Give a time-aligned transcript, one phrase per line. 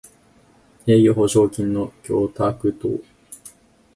[0.87, 2.89] 営業保証金の供託等